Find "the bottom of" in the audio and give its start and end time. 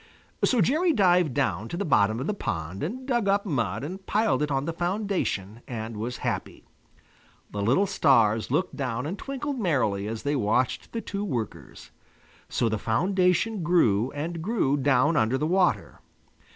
1.77-2.25